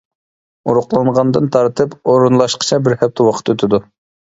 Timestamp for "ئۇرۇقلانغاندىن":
0.71-1.51